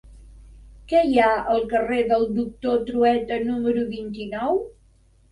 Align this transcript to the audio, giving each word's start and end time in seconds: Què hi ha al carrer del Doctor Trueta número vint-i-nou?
Què 0.91 1.01
hi 1.09 1.17
ha 1.25 1.27
al 1.55 1.59
carrer 1.73 1.99
del 2.11 2.25
Doctor 2.37 2.79
Trueta 2.87 3.37
número 3.43 3.83
vint-i-nou? 3.91 4.57